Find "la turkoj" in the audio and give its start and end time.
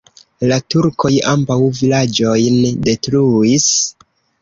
0.51-1.11